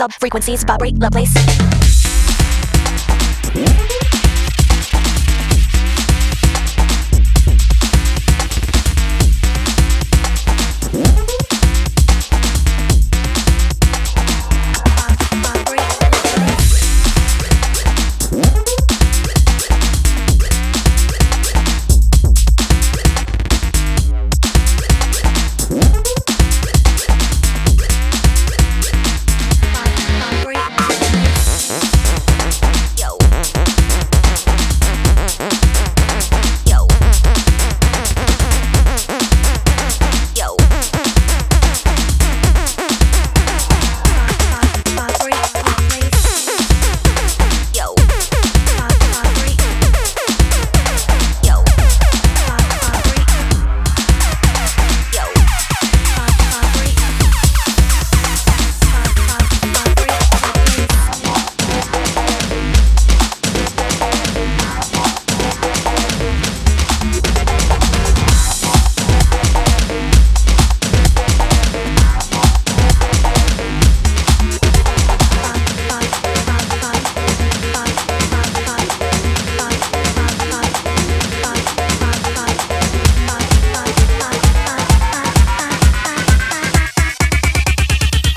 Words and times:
When 0.00 0.08
the 0.08 0.14
sub 0.14 0.20
frequencies 0.20 0.64
vibrate. 0.64 0.98
The 0.98 1.49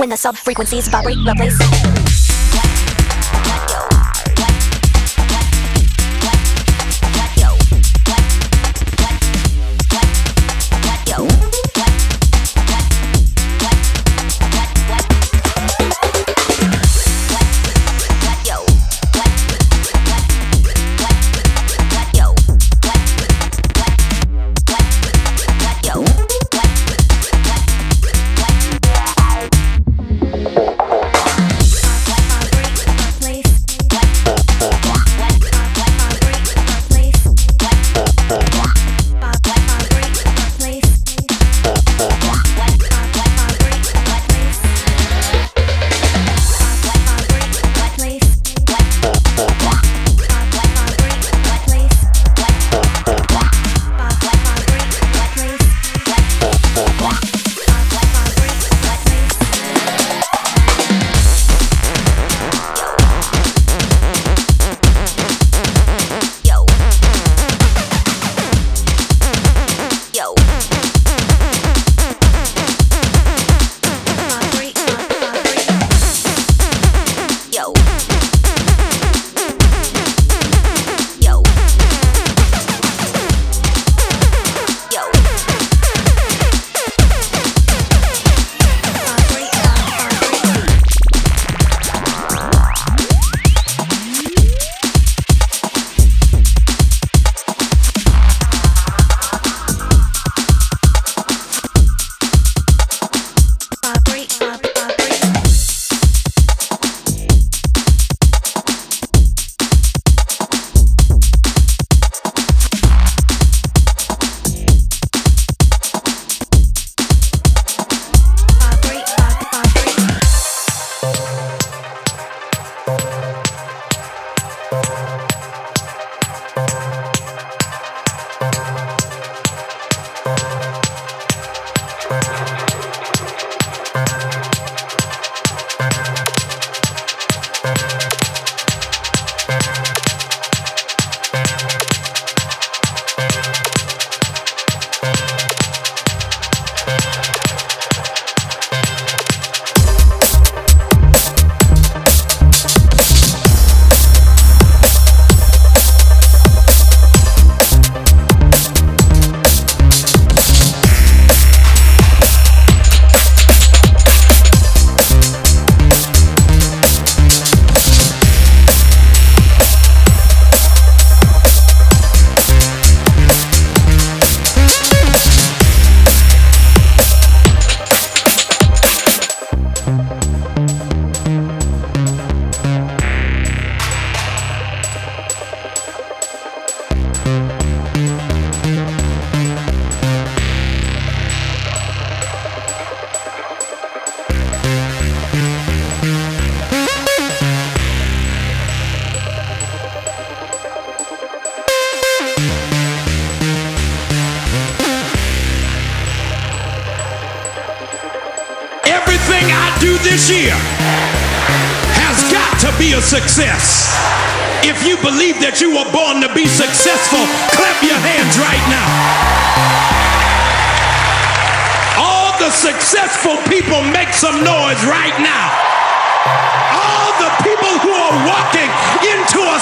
When 0.04 0.10
the 0.10 0.18
sub 0.18 0.36
frequencies 0.36 0.89
vibrate 0.89 1.16
the 1.24 1.34
place. 1.34 2.03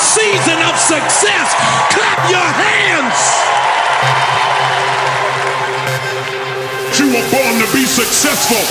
season 0.01 0.57
of 0.65 0.75
success. 0.77 1.53
Clap 1.93 2.29
your 2.29 2.41
hands. 2.41 3.17
You 6.97 7.05
were 7.13 7.25
born 7.29 7.61
to 7.61 7.67
be 7.71 7.85
successful. 7.85 8.65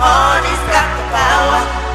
All 0.00 0.40
these 0.42 0.62
got 0.70 0.86
the 0.96 1.04
power. 1.10 1.87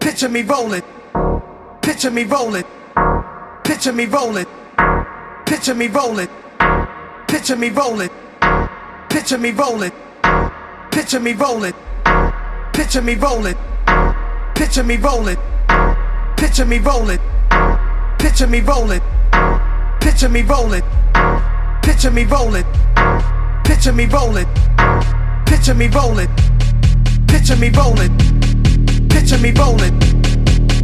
Picture 0.00 0.28
me 0.30 0.42
rolling. 0.42 0.82
Picture 1.82 2.10
me 2.10 2.24
rolling. 2.24 2.64
Picture 3.64 3.92
me 3.92 4.06
rolling. 4.06 4.46
Picture 5.46 5.74
me 5.74 5.88
rolling. 5.88 6.28
Picture 7.28 7.56
me 7.56 7.68
rolling. 7.68 8.10
Picture 9.10 9.38
me 9.38 9.50
rolling. 9.50 9.92
Picture 10.90 11.20
me 11.20 11.32
rolling. 11.32 11.74
Picture 12.72 13.02
me 13.02 13.14
rolling. 13.14 13.56
Picture 14.54 14.82
me 14.82 14.96
rolling. 14.96 15.36
Picture 16.36 16.64
me 16.64 16.78
rolling. 16.78 17.20
Picture 18.18 18.36
me 18.36 18.50
rolling. 18.50 19.00
Picture 20.00 20.28
me 20.28 20.42
rolling. 20.42 20.82
Picture 21.82 22.10
me 22.10 22.24
rolling. 22.24 22.64
Picture 23.64 23.92
me 23.92 24.06
rolling. 24.06 24.46
Picture 25.46 25.74
me 25.74 25.88
rolling. 25.88 26.28
Picture 27.26 27.56
me 27.56 27.68
rolling. 27.70 28.29
Picture 29.40 29.54
me 29.54 29.58
rolling. 29.58 30.00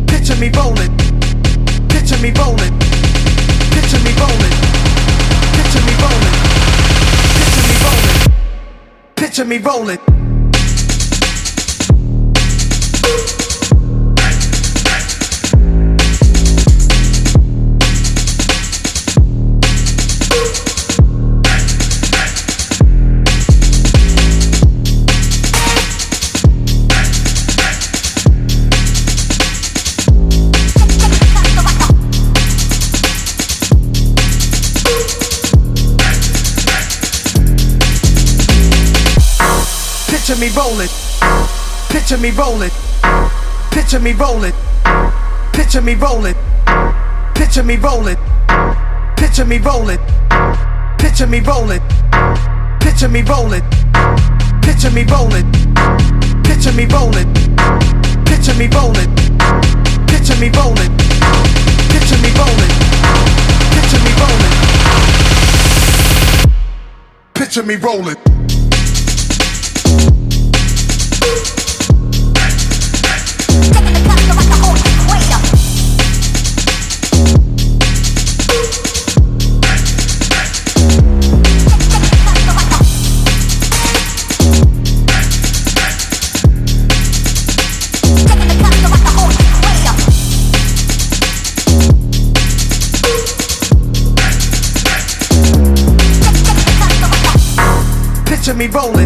Picture 0.07 0.37
me 0.37 0.49
rolling. 0.49 0.97
Picture 1.89 2.17
me 2.23 2.31
rolling. 2.33 2.79
Picture 3.69 4.01
me 4.01 4.13
rolling. 4.17 4.57
Picture 5.53 5.85
me 5.85 5.93
rolling. 6.01 6.37
Picture 7.37 7.67
me 7.69 7.77
rolling. 7.85 8.23
Picture 9.15 9.45
me 9.45 9.59
rolling. 9.59 10.01
Picture 40.27 40.41
me 40.41 40.49
rolling. 40.57 40.89
Picture 41.89 42.19
me 42.19 42.31
rolling. 42.33 42.71
Picture 43.71 44.01
me 44.01 44.13
rolling. 44.13 44.53
Picture 45.53 45.81
me 45.81 45.95
rolling. 45.95 46.35
Picture 47.37 47.63
me 47.63 47.77
rolling. 47.77 48.17
Picture 49.17 49.45
me 49.45 49.59
rolling. 49.59 50.01
Picture 50.99 51.29
me 51.29 51.39
rolling. 51.39 51.81
Picture 52.81 53.07
me 53.07 53.23
rolling. 53.23 53.63
Picture 54.61 54.91
me 54.91 55.05
rolling. 55.05 55.53
Picture 56.43 56.73
me 56.73 56.87
rolling. 56.87 57.33
Picture 58.27 58.55
me 58.57 58.67
rolling. 58.67 59.15
Picture 60.11 60.37
me 60.41 60.51
rolling. 60.51 60.91
Picture 61.87 62.19
me 62.19 62.31
rolling. 62.35 62.73
Picture 63.71 64.03
me 64.03 64.11
rolling. 64.19 64.55
Picture 67.35 67.63
me 67.63 67.77
rolling. 67.77 68.36
Rolling. 98.69 98.97
rollin'. 98.97 99.06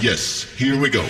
Yes, 0.00 0.44
here 0.56 0.80
we 0.80 0.90
go. 0.90 1.04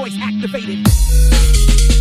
voice 0.00 0.16
activated. 0.22 1.99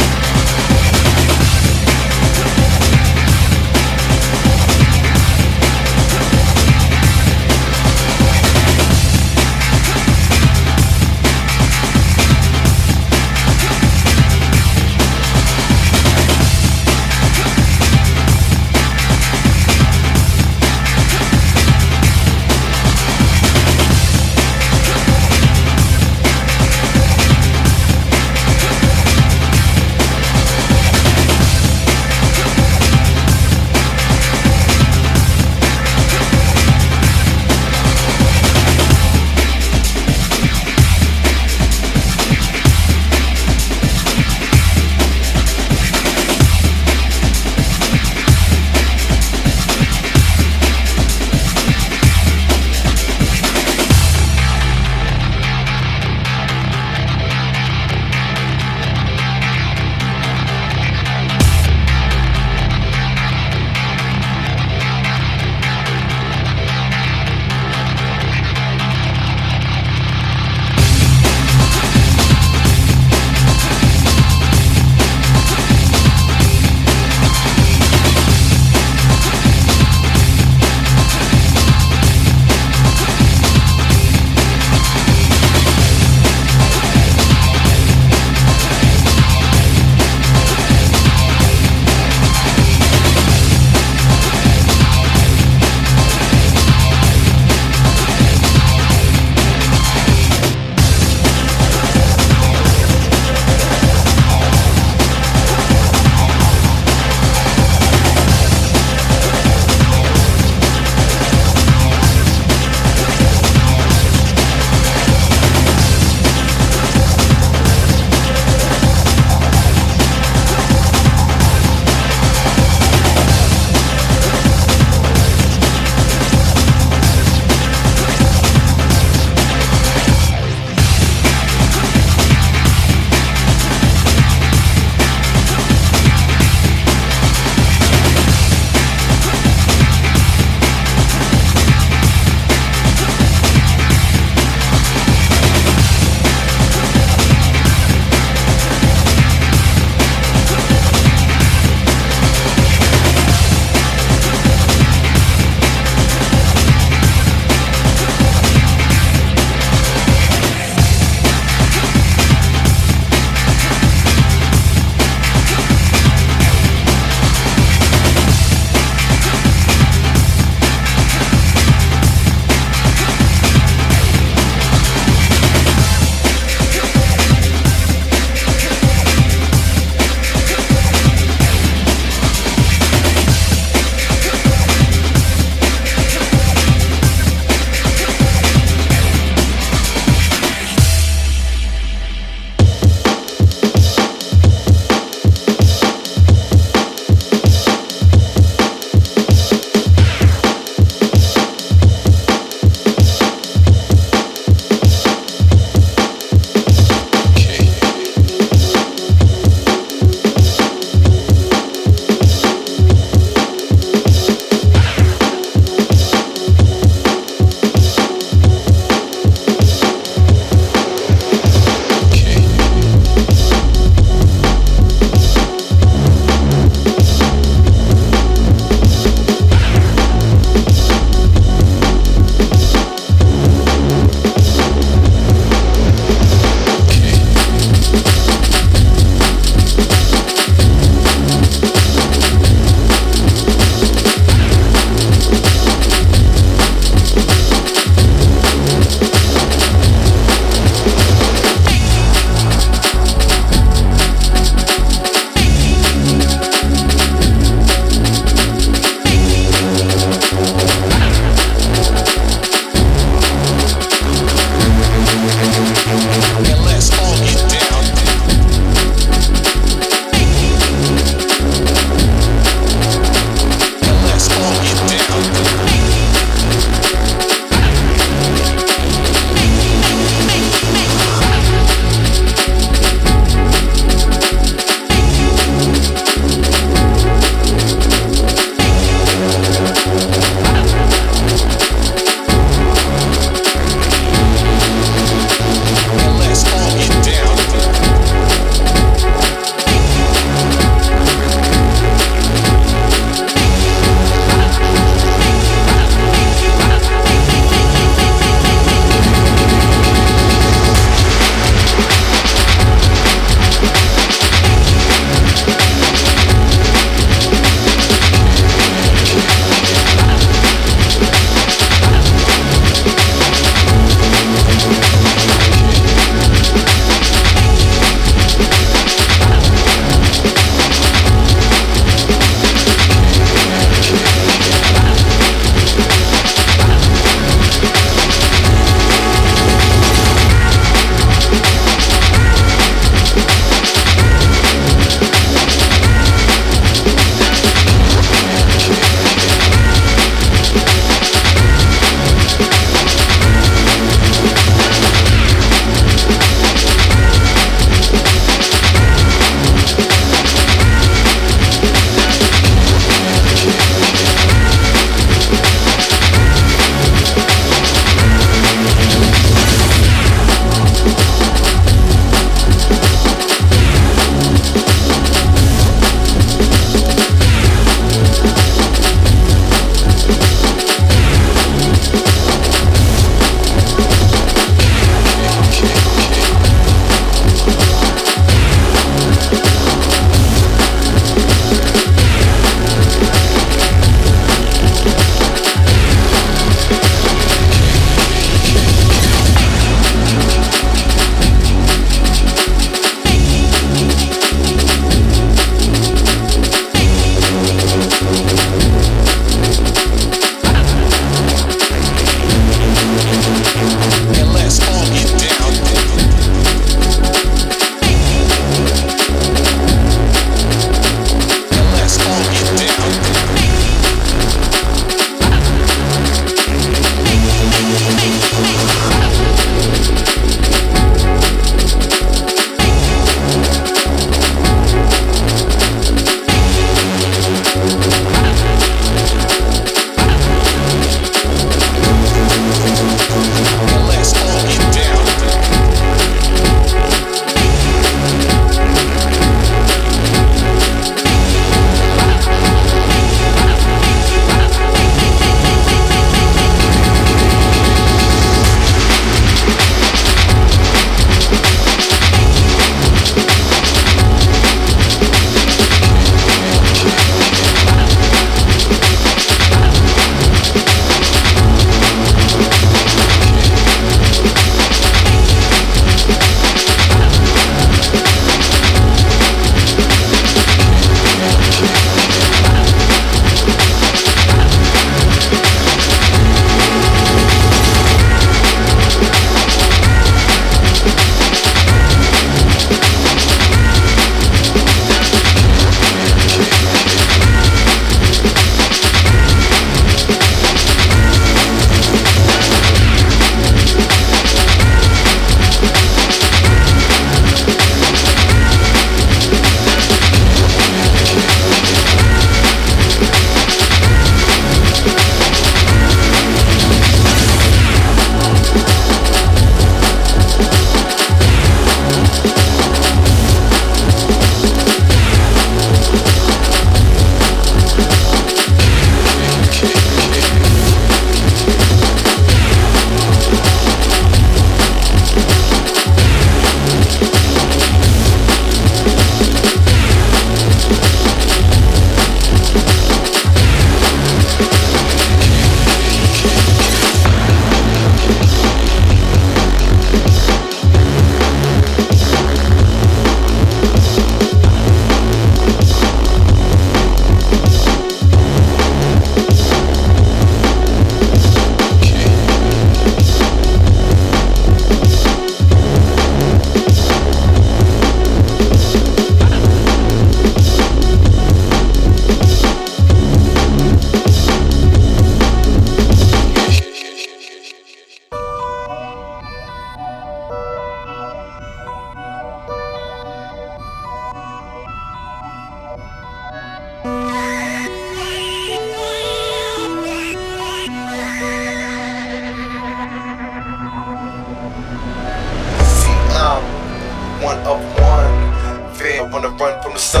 one 599.52 599.62
from 599.62 599.72
the 599.74 599.78
sun, 599.78 600.00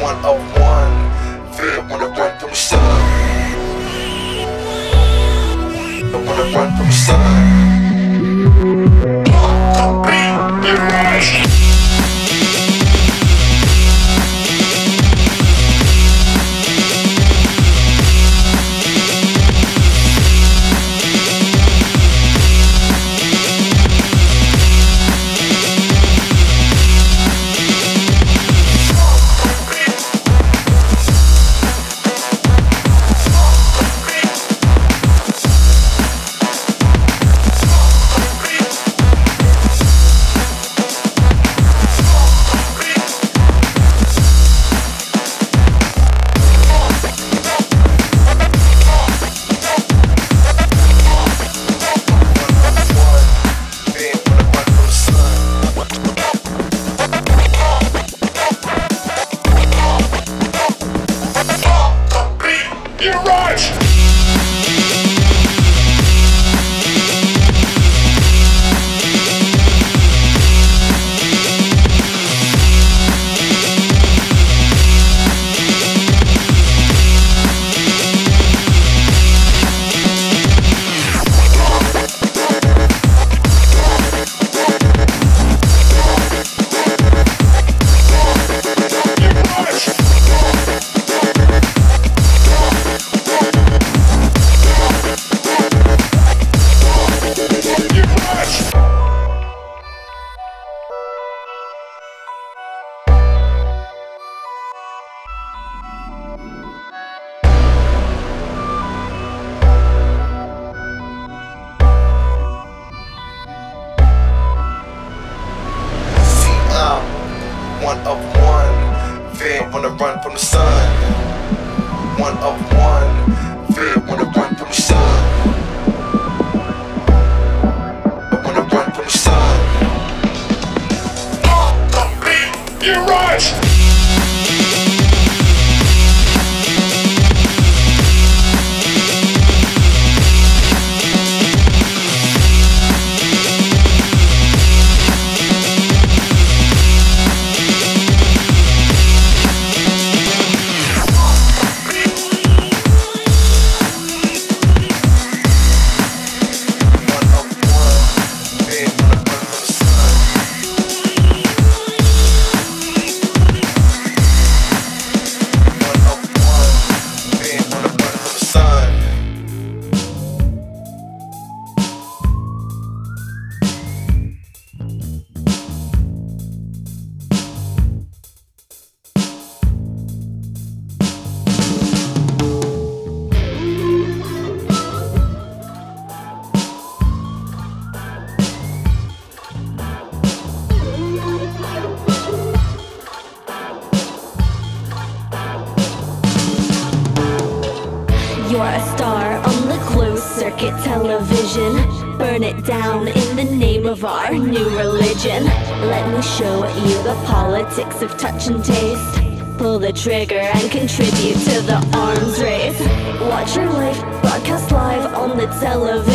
one 0.00 0.16
oh 0.24 0.34
over. 0.34 0.53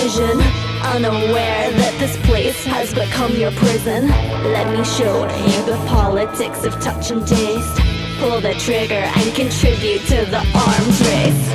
vision 0.09 0.39
Unaware 0.81 1.71
that 1.71 1.95
this 1.99 2.17
place 2.25 2.65
has 2.65 2.93
become 2.93 3.35
your 3.35 3.51
prison. 3.51 4.07
Let 4.07 4.67
me 4.75 4.83
show 4.83 5.23
you 5.27 5.65
the 5.65 5.77
politics 5.87 6.63
of 6.63 6.73
touch 6.81 7.11
and 7.11 7.27
taste. 7.27 7.77
Pull 8.17 8.41
the 8.41 8.53
trigger 8.55 9.03
and 9.19 9.35
contribute 9.35 10.01
to 10.07 10.25
the 10.25 10.43
arms 10.55 10.99
race. 11.09 11.45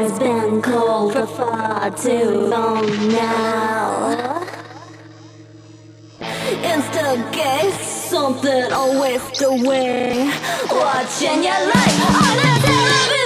It's 0.00 0.18
been 0.18 0.62
cold 0.62 1.12
for 1.12 1.26
far 1.26 1.90
too 1.90 2.30
long 2.48 2.86
now. 3.08 4.42
Instigate 6.62 7.74
something 7.74 8.64
I'll 8.72 9.00
waste 9.00 9.42
away 9.42 10.30
Watching 10.70 11.42
your 11.42 11.62
life 11.74 12.00
on 12.22 12.38
a 12.38 12.52
television 12.62 13.23